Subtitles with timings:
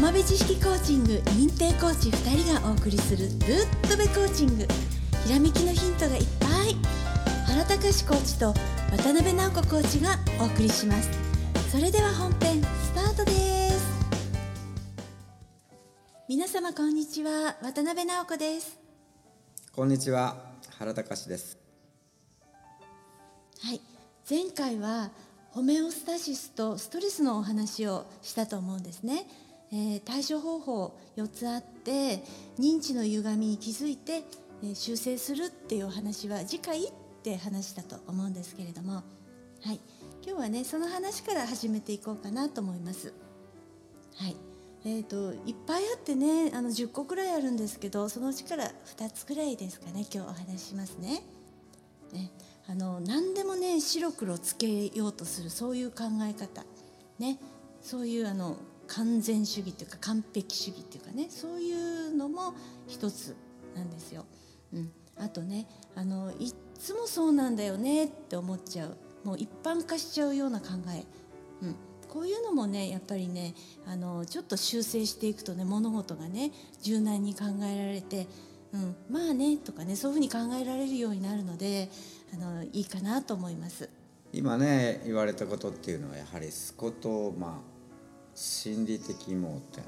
[0.00, 4.66] 浜辺知識コーチング認定コーチ2人がお送りするぶっとべコーチング。
[5.26, 6.74] ひらめきのヒントがいっぱい。
[7.46, 8.54] 原隆コーチと
[8.96, 11.10] 渡辺直子コーチがお送りします。
[11.70, 13.32] それでは本編スタートで
[13.72, 13.84] す。
[16.26, 17.58] 皆様こんにちは。
[17.60, 18.78] 渡辺直子です。
[19.70, 20.34] こんにちは。
[20.78, 21.58] 原隆です。
[23.60, 23.82] はい。
[24.28, 25.10] 前回は
[25.50, 29.26] ホメオスタシスとストレスのお話をしたと思うんですね、
[29.72, 32.22] えー、対処方法4つあって
[32.58, 34.24] 認知の歪みに気づいて、
[34.62, 36.92] えー、修正するっていうお話は次回っ
[37.22, 39.02] て話したと思うんですけれども。
[39.62, 39.80] はい。
[40.26, 43.12] 今日はねその話から始めていこうかなと思います。
[44.16, 44.36] はい。
[44.84, 51.22] えーと、いっぱいあってねあの10個くらいあるんですけどそのうちから2つくらいですかね今日お話ししますね。
[52.12, 52.30] ね。
[52.66, 56.64] あの何でもね白黒つけようとするそういう考え方。
[57.18, 57.38] ね。
[57.82, 58.56] そういうあの
[58.90, 62.54] 完全主義というか完璧主義っていうかねそういうのも
[62.88, 63.36] 一つ
[63.74, 64.24] なんですよ。
[64.72, 68.96] うん、あとねあのいっつもそうなんだよねって思っちゃう。
[69.24, 71.04] もう一般化しちゃうような考え、
[71.62, 71.76] うん、
[72.08, 73.54] こういうのもねやっぱりね
[73.86, 76.50] あのちょっと修正していくとね物事がね
[76.82, 78.26] 柔軟に考えられて、
[78.72, 81.90] うん、まあねとかねそういうふうに考えられるようになるので
[82.32, 83.88] あのいいかなと思います。
[84.32, 87.79] 今ね言われたことっていうのはやはりスコとまあ
[88.34, 89.84] 心理的盲点。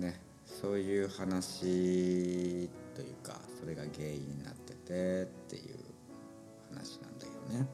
[0.00, 0.20] ね。
[0.60, 5.76] そういう話というかそれが原因になっててっていう
[6.72, 7.68] 話なんだよね。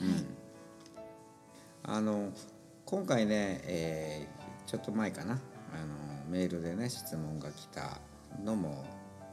[0.00, 2.30] はい、うん、あの
[2.84, 5.34] 今回ね、えー、ちょっと前かな。
[5.72, 8.00] あのメールでね質問が来た
[8.44, 8.84] のも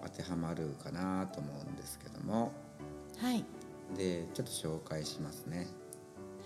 [0.03, 2.53] 当てはまるかなと思うんですけども。
[3.19, 3.43] はい。
[3.97, 5.67] でちょっと紹介しますね。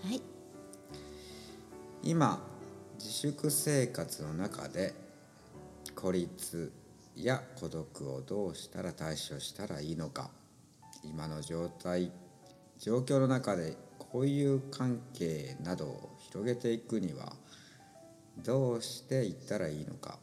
[0.04, 0.20] はい。
[2.02, 2.42] 今
[2.98, 4.94] 自粛生活の中で
[5.94, 6.72] 孤立
[7.14, 10.30] や孤独をどうしたら対処したらいいのか。
[11.04, 12.10] 今の状態
[12.78, 13.76] 状況の中で
[14.12, 17.32] 交友関係などを広げていくには
[18.38, 20.18] どうしていったらいいのか。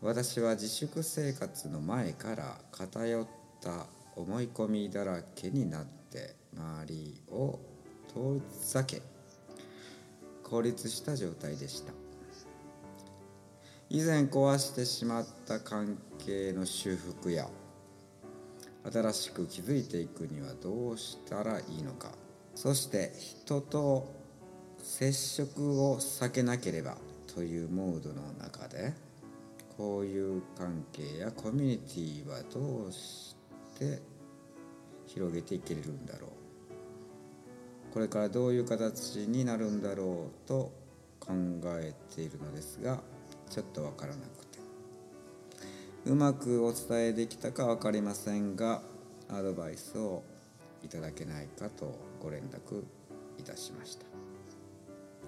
[0.00, 3.26] 私は自粛生活の前から偏っ
[3.60, 3.86] た
[4.16, 7.58] 思い込みだらけになって周りを
[8.08, 9.02] 通り避け
[10.50, 11.92] 孤立した状態でした。
[13.88, 17.48] 以前壊してしまった関係の修復や
[18.92, 22.12] 新しく築いていくにはどうしたらいいのか。
[22.54, 24.12] そして人と
[24.82, 26.96] 接触を避けなければ
[27.34, 28.92] というモードの中で
[29.78, 33.36] 交友関係やコミュニティはどうし
[33.78, 34.02] て
[35.06, 36.39] 広げていけるんだろう。
[37.92, 40.72] これからどういう形になるんだろうと
[41.18, 41.32] 考
[41.66, 43.00] えているのですが
[43.50, 44.50] ちょっと分からなくて。
[46.06, 48.80] うまくお伝えできたか分かりませんが
[49.28, 50.22] アドバイスを
[50.82, 52.82] いただけないかとご連絡
[53.38, 54.06] いたしました。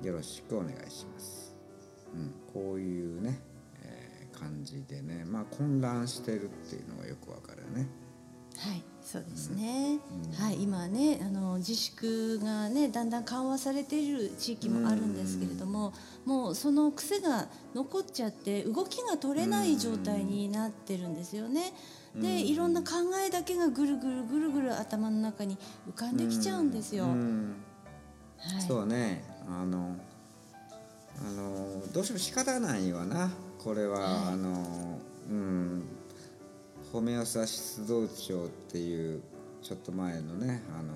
[0.07, 1.55] よろしくお願いします、
[2.13, 3.39] うん、こういうね、
[3.85, 7.87] えー、感じでねまあ混乱してるっていうのがよくわかるね。
[8.59, 9.99] はいそうですね、
[10.39, 15.93] うん、はい、今ねあの自粛がねだんだん緩和されている地域もあるんですけれども、
[16.25, 21.75] うん、もうその癖が残っちゃって動きが取れない状態になってるんですよね。
[22.15, 22.89] でいろんな考
[23.27, 25.59] えだけがぐるぐるぐるぐる頭の中に
[25.91, 27.05] 浮かんできちゃうんですよ。
[27.05, 29.25] はい、そうね。
[29.49, 29.97] あの
[31.19, 33.31] あのどうしても仕方ないわな。
[33.59, 34.99] これは、はい、あの
[35.31, 35.85] うん
[36.93, 39.23] ホメオサシス道長っていう
[39.63, 40.93] ちょっと前のねあの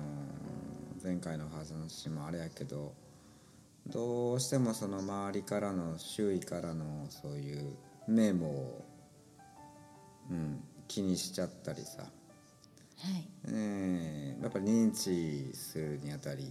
[1.03, 2.93] 前回の話もあれやけど
[3.87, 7.75] どうしてもその周りからの周囲からのそういう
[8.07, 8.85] メモを、
[10.29, 13.27] うん、気にしちゃったりさ、はい。
[13.47, 16.47] えー、やっぱり認知するにあたり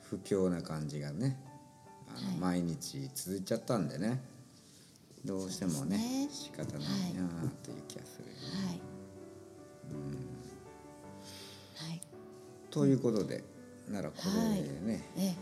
[0.00, 1.38] 不況な感じがね
[2.08, 4.18] あの、毎日続いちゃったんでね
[5.24, 8.32] どうしてもねね仕方ないなっていう気がする、ね、
[8.66, 8.80] はい、
[9.90, 11.90] うん。
[11.90, 12.00] はい、
[12.70, 13.44] ということで
[13.88, 14.30] ならこれ
[14.86, 15.36] ね、はい、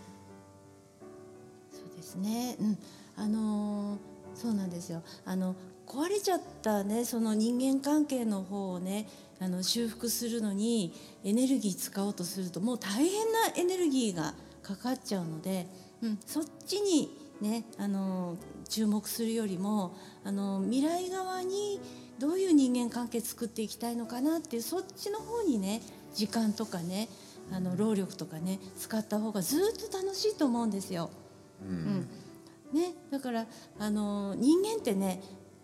[1.70, 2.56] そうですね。
[2.60, 2.78] うん。
[3.16, 3.98] あのー、
[4.34, 5.02] そうなんですよ。
[5.24, 5.54] あの
[5.86, 9.08] 壊れちゃったねその人間関係の方をね
[9.40, 10.92] あの修復するのに
[11.24, 15.66] エネルギー使おうとするともう大変なエネルギーがかかっちゃうので、
[16.02, 17.10] うん、そっちに
[17.40, 18.36] ねあの
[18.68, 19.94] 注目するよりも
[20.24, 21.80] あの未来側に
[22.18, 25.80] どういう人間関係作っていきたいのかなっていうそっちの方にね
[26.14, 27.08] 時間とかね
[27.52, 31.10] あの労力とかね使った方がずっと楽しいと思うんですよ。
[31.62, 32.08] うん、うん
[32.72, 33.46] ね、だから
[33.78, 35.22] あの人間ってね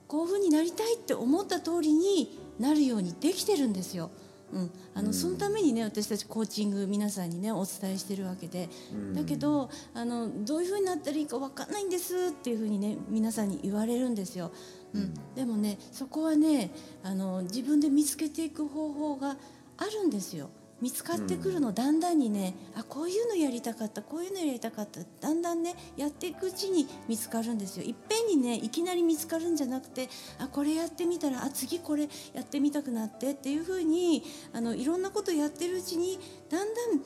[0.09, 4.11] こういうふうになりたいって思った通りになるようにできてるんですよ。
[4.55, 8.69] うん、あの、そのためにね私たちコーチング皆さんにねお伝えしてるわけで、
[9.15, 14.53] だけどあのどういうふうになったらいいか分かんないんですっていうふうにね皆さんに言われるんですよ。
[14.95, 16.71] うん、でもねそこはね
[17.03, 19.37] あの自分で見つけていく方法が
[19.77, 20.51] あるんですよ。
[20.81, 27.85] 見つかってくるのだんだんにね、うん、あこういうのやりたかったこういうのやりたかっただんだんねやっていくうちに見つかるんですよ。
[27.85, 36.19] いっぺんにねいきなり見つかるんじゃなくてあこれやってみたらあ次これやってみたくなってっていうふうにあのいろんなことやってるうちに
[36.51, 37.01] だんだん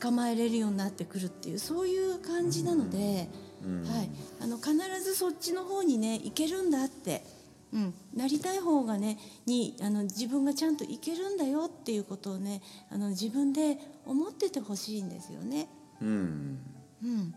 [0.00, 3.28] 捕まえれるようになってくるっていうそういう感じなので、
[3.64, 4.10] うん、はい、
[4.40, 7.37] あの必ずそっちの方にね行けるんだって。
[7.72, 15.68] うん、なりたい方がねにあの自分がちゃんといけるんだよっていうことをねあの自分で思っててほしいんですよね。
[16.00, 16.58] うん、
[17.04, 17.34] うん、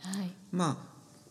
[0.00, 0.78] はい、ま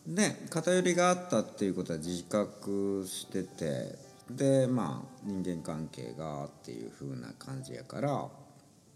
[0.06, 3.96] あね偏りがあったっていうことは自覚してて
[4.30, 8.28] でまあ人間関係がっていう風な感じやから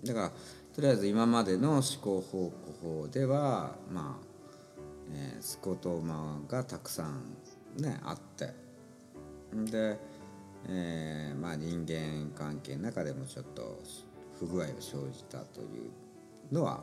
[0.04, 0.32] だから
[0.74, 2.52] とりあえず今までの思考方
[2.82, 4.26] 法ではまあ、
[5.12, 7.36] えー、スコトーマがたくさん
[7.78, 8.61] ねあって
[9.52, 9.98] で、
[10.68, 13.80] えー、まあ人間関係の中でもちょっと
[14.38, 16.82] 不具合を生じたというのは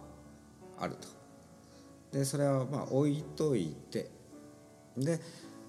[0.80, 1.07] あると。
[2.12, 4.10] でそれはまあ置いといて
[4.98, 5.19] で、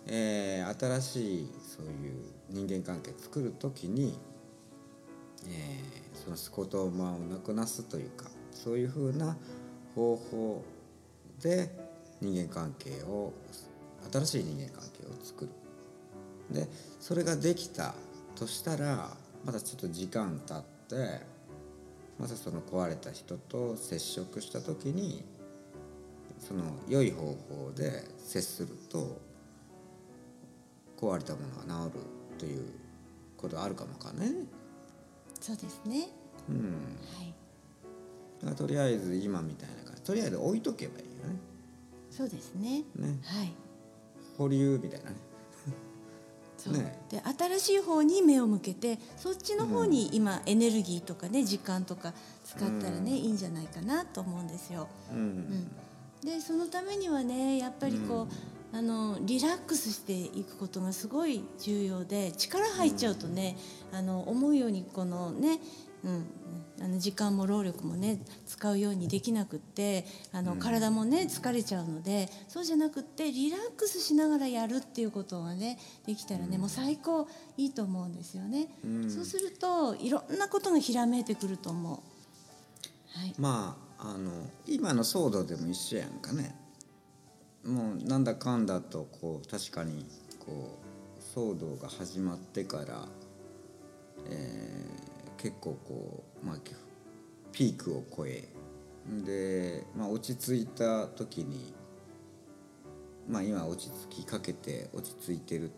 [0.06, 4.19] えー、新しいそういう人間関係作る時に、
[5.47, 9.37] えー、そのスコトーマをなくなすというかそういうふうな
[9.94, 10.64] 方法
[11.43, 11.70] で
[12.20, 13.32] 人間関係を
[14.12, 15.50] 新しい人間関係を作る
[16.50, 16.69] で
[17.00, 17.94] それができた
[18.35, 19.11] としたら
[19.44, 21.20] またちょっと時間経って
[22.19, 25.25] またその壊れた人と接触した時に
[26.38, 29.20] その良い方法で接すると
[30.99, 32.00] 壊れたものが治る
[32.38, 32.67] という
[33.37, 34.32] ことあるかもかね。
[35.41, 36.08] そうですね。
[36.49, 36.99] うん。
[38.44, 38.56] はい。
[38.56, 41.38] とりあえず今みたいな感じとりあえず置いとけばいいよね。
[42.11, 42.82] そうですね。
[42.97, 43.19] ね。
[43.25, 43.52] はい。
[44.37, 45.17] 保留みたいなね。
[46.69, 52.12] ね、で新しい方に目を向けてそっちの方に今エネルギーとかね時間とか
[52.45, 54.89] 使ったらね、うん、いいんじゃないかなと思うんですよ。
[55.12, 63.57] うん、うん、でそのためにはねやっぱりこう、あのリラックスしていくことがすごい重要で力入っちゃうとね、
[63.93, 65.59] あの思うようにこのね、
[66.02, 66.26] うん、
[66.82, 78.69] あの時間も労力もね使うようにできなくってあの、体もね疲れちゃうのでそうじゃなくってリラックスしながらやるっていうことがねできたらね、もう最高いいと思うんですよね。
[79.08, 81.99] そうするといろんなことがひらめいてくると思う。
[83.19, 84.31] はい、まああの
[84.67, 86.55] 今の騒動でも一緒やんかね。
[87.64, 90.06] もうなんだかんだとこう確かに
[90.38, 93.06] こう騒動が始まってから、
[94.31, 95.10] えー、
[95.41, 96.57] 結構こうまあ、
[97.53, 98.49] ピークを超え。
[99.25, 101.73] で、まあ、落ち着いた時に、
[103.27, 105.69] まあ、今落ち着きかけて落ち着いてるっ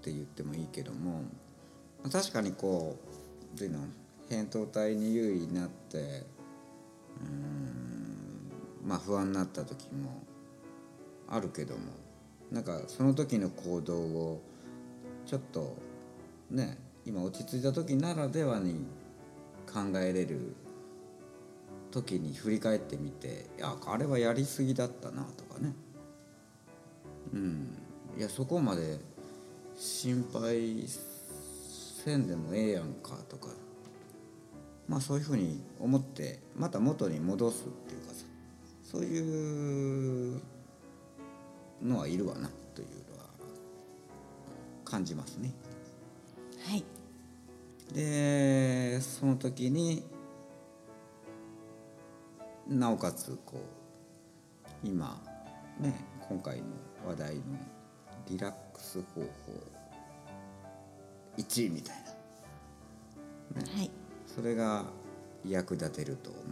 [0.00, 1.22] て言ってもいいけども、
[2.02, 2.96] まあ、確かにこ
[3.54, 3.80] うでの
[4.30, 6.24] 扁桃体に優位になって
[7.20, 10.24] うんまあ不安になった時も
[11.28, 11.80] あるけども
[12.50, 14.42] なんかその時の行動を
[15.26, 15.76] ちょっと
[16.50, 18.86] ね今落ち着いた時ならではに
[19.66, 20.54] 考えれる
[21.90, 25.72] 時に振り返ってみていやあれはやりすぎだったなとかね。
[27.32, 27.78] うん。
[28.18, 28.98] いやそこまで
[29.76, 30.84] 心配
[32.04, 33.48] せんでもええやんかとか。
[34.86, 38.24] まあそういうふうに思ってまた元に戻すっていうかさ。
[38.82, 40.40] そういう
[41.82, 43.24] のはいるわなというのは
[44.84, 45.52] 感じますね。
[46.64, 46.84] はい。
[47.92, 50.04] でその時に
[52.66, 55.20] なおかつこう今
[55.78, 55.94] ね
[56.28, 56.64] 今回の
[57.06, 57.42] 話題の
[58.28, 59.28] リラックス方法
[61.36, 61.96] 1位みたい
[63.54, 63.90] な、ね、はい、
[64.26, 64.84] それが
[65.46, 66.42] 役立てると思う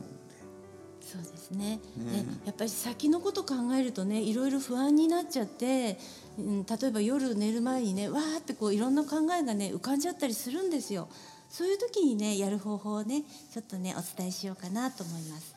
[1.02, 1.80] そうですね。
[1.96, 2.24] ね。
[2.46, 5.98] やっぱり先のこと考えるとねいろいろ不安になっちゃって、
[6.38, 11.08] うん、例えば夜寝る前にねわーってこういろんな考えがね浮かんじゃったりするんですよ。
[11.50, 15.54] そういう時にねやる方法をねちょっとねお伝えしようかなと思います。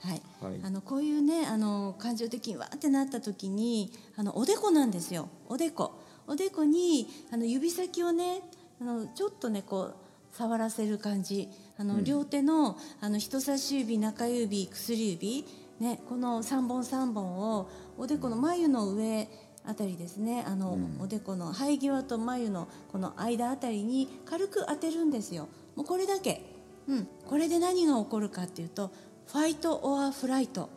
[0.00, 5.28] はい、はい、あのこういうねあの感情的にわってなった時にあのおでこなんですよ。
[5.48, 5.92] おでこ。
[6.26, 8.42] おでこにあの指先をね
[8.80, 9.94] あのちょっとねこう
[10.32, 11.48] 触らせる感じ
[11.78, 15.46] あの、うん、両手のあの人差し指中指薬指
[15.80, 19.28] ねこの3本3本をおでこの眉の上
[19.64, 21.00] あたりですねあの、うん。
[21.00, 25.48] おでこの生え際と眉のこの間あたりに軽く当てるんですよ。
[25.76, 26.42] もうこれだけ、
[26.88, 28.90] うん、これで何が起こるかっていうと
[29.26, 30.70] ファイト・オア・フライト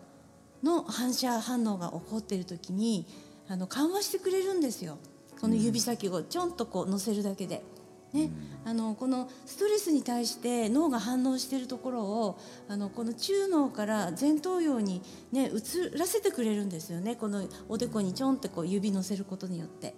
[0.62, 3.08] の反射反応が起こっている時に
[3.48, 4.98] あの緩和してくれるんですよ。
[5.40, 7.64] この指先をちょんとこう乗せるだけで。
[8.14, 8.30] ね、
[8.66, 15.02] あのこのストレスに対して脳が反応しているところをあのこの中脳から前頭葉に、
[15.32, 17.16] ね、移らせてくれるんですよね。
[17.16, 19.96] このおでこにちょんってこう指乗せることによって。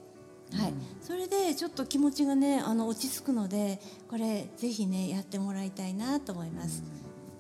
[0.53, 6.83] はい、それでちょっと気持ちがねあの落ち着くのでこれぜひねやってもらいたいなと思います。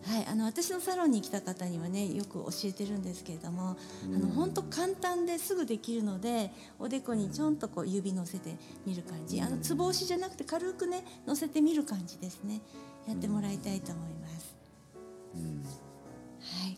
[0.05, 8.55] はい、あの私のサロンに来た方にはねよく教えてるんですけれども、あの本当簡単ですぐできるのでおでこにちょんとこう指乗せて
[8.85, 9.39] みる感じ。
[9.41, 12.61] あのつぼ押しじゃなくて軽くね乗せてみる感じですね。
[13.07, 14.55] やってもらいたいと思います。
[16.39, 16.77] はい、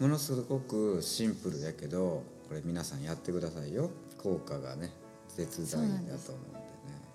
[0.00, 3.90] ものすごくシンプルやけどこれ皆さんやってくださいよ。
[4.18, 4.92] 効果がね
[5.28, 6.61] 絶大だと思う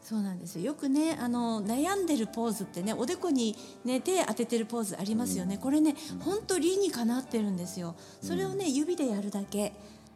[0.08, 0.64] そうなんですよ。
[0.64, 7.94] よくねあの悩んでるポーズってねおでこに、ね、手当ててるポーズありますよね、これね本当理にかなってるんですよ。
[8.22, 9.74] それをね指でやるだけ。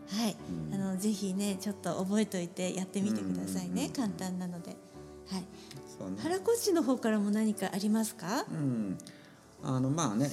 [0.08, 0.38] はい、
[0.74, 4.78] あのぜひねちょっと覚えておいてやってみてくださいね、簡単なので。
[5.30, 5.42] はい。
[5.42, 5.48] ね。
[6.24, 8.46] 原コーチの方からも何かありますか？
[8.50, 8.98] うん。
[9.62, 10.32] あのまあね。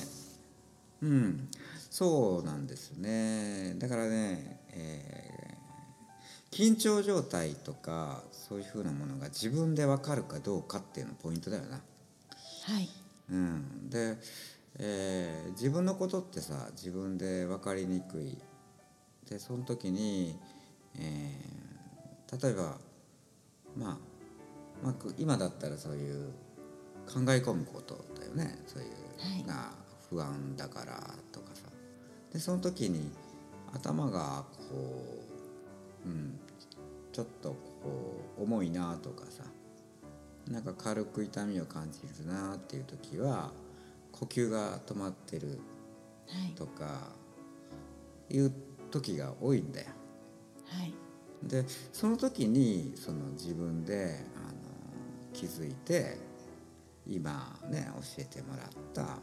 [1.02, 1.48] うん。
[1.90, 3.74] そうなんですね。
[3.78, 5.27] だからね、えー
[6.50, 11.76] 緊張状態とかそういうふうなものが自分で分かるかどうかっていうのポイントだよな。
[11.76, 12.88] はい。
[13.30, 14.16] うん、で、
[14.78, 18.38] えー自分のことってさ自分で分かりにくい。
[19.28, 20.38] でその時に、
[20.98, 21.58] えー
[22.42, 22.76] 例えば、
[23.74, 23.98] まあ、
[24.82, 26.26] まあく今だったらそういう
[27.06, 28.58] 考え込むことだよね。
[28.66, 29.44] そういう、はい。
[29.44, 29.72] な
[30.10, 30.92] 不安だから
[31.32, 31.62] とかさ。
[32.32, 33.10] でその時に
[33.72, 35.24] 頭がこ
[36.04, 36.37] う、うん、
[37.18, 37.56] ちょっとこ
[38.38, 39.42] う重いなとかさ
[40.46, 43.50] なんか軽く痛みを感じるなっていう時は
[44.12, 45.58] 呼吸が止まってる
[46.28, 46.54] はい。
[46.54, 47.10] とか
[48.30, 48.52] いう
[48.92, 49.86] 時が多いんだよ。
[50.66, 50.94] はい。
[51.42, 54.54] でその時にその自分であの
[55.32, 56.18] 気づいて
[57.04, 59.18] 今ね教えてもらったあの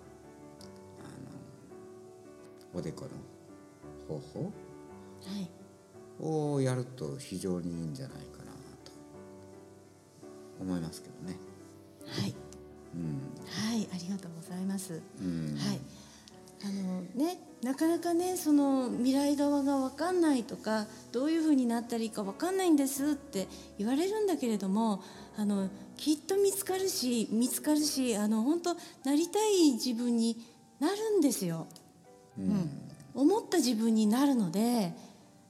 [2.74, 4.50] おでこの方法は
[5.40, 5.65] い
[6.20, 8.52] をやると非常にいいんじゃないかな
[8.84, 8.92] と
[10.62, 11.38] 思いますけどね。
[12.08, 12.36] はい。
[12.96, 13.36] うん。
[13.48, 15.02] はいありがとうございます。
[15.20, 15.58] うん。
[15.58, 15.80] はい、
[16.64, 23.48] あのね、なかなかねその未来側が分かんないとかどういうふうになったらいいか分かんないんですって
[23.80, 25.02] 言われるんだけれども
[25.36, 30.38] あのきっと見つかるし見つかるしあの本当なりたい自分に
[30.80, 31.68] なるんですよ。
[32.38, 32.70] うん。
[33.16, 34.94] 思った自分になるので、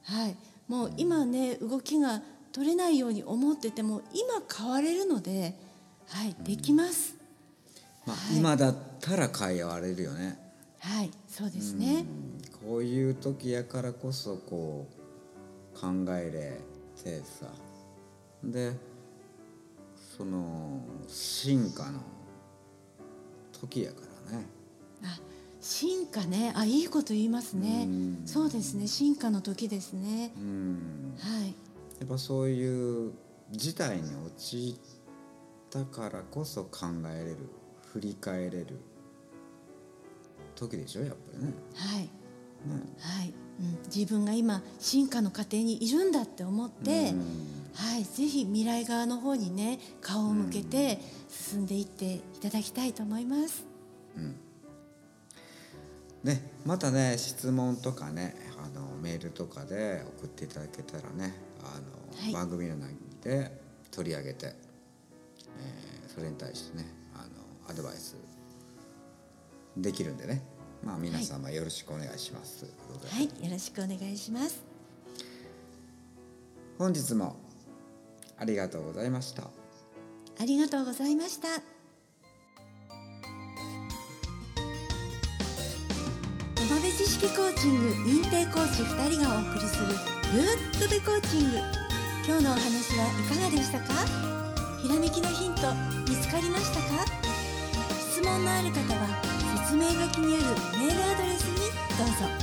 [0.04, 0.36] はい、
[0.68, 5.54] もう今ね動きが取れないように思ってても今変われるので、
[6.08, 7.16] はい、できます。
[8.06, 10.38] まあ、はい今だったら変われるよね。
[10.80, 12.06] はい、そうですね。
[12.20, 14.88] うんこういう時やからこそこ
[15.72, 16.60] う考えれ
[17.00, 17.46] てさ
[18.42, 18.72] で
[20.16, 22.00] その進化の
[23.52, 24.00] 時やか
[24.32, 24.46] らね
[25.04, 25.16] あ
[25.66, 26.52] 進化ね。
[26.54, 27.86] あいいこと言いますね。
[27.88, 28.22] うん。
[28.24, 28.86] そうですね。
[28.86, 30.32] 進化の時ですね。
[30.36, 31.14] うん。
[31.18, 31.48] はい。
[31.98, 33.12] やっぱそういう
[33.50, 34.80] 事態に陥っ
[35.68, 37.38] たからこそ考えれる
[37.92, 38.78] 振り返れる
[40.54, 41.04] 時でしょ？
[41.04, 41.52] やっぱりね。
[41.74, 42.02] はい。
[42.02, 42.08] ね。
[42.98, 47.18] はい、うん、自分が今進化の過程にいるんだって思って、うん。
[47.74, 48.04] はい。
[48.04, 53.66] ぜひ未来側の方にね顔を向けて進んでいっていただきたいと思います
[56.26, 61.78] ね、またね質問とかねあのメールとかで送っていただけたらねあ
[62.20, 62.32] の、はい。
[62.32, 62.88] 番組の中
[63.22, 63.52] で
[63.92, 68.16] 取り上げて、えーそれに対してねあのアドバイス
[69.76, 70.42] できるんでね。
[70.82, 72.68] まあ皆様よろしくお願いします、とい
[73.10, 74.64] はいよろしくお願いします。
[76.78, 77.36] 本日も
[78.38, 79.42] ありがとうございました。
[80.38, 81.48] ありがとうございました
[86.96, 89.86] 知識コーチング認定コーチ2人がお送りする
[90.32, 91.58] 「グッドベコーチング」
[92.26, 93.92] 今日のお話はいかがでしたか？
[94.82, 95.74] ひらめきのヒント
[96.08, 97.04] 見つかりましたか？
[98.10, 99.08] 質問のある方は
[99.66, 100.44] 説明書きにある
[100.78, 101.56] メールアドレスに
[101.98, 102.35] どうぞ。